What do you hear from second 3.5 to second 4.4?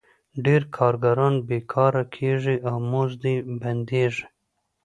بندېږي